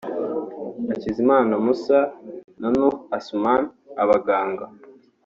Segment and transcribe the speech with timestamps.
[0.87, 1.99] Hakizimana Moussa
[2.59, 3.61] na Nuhu Assouman
[4.03, 4.65] (abaganga)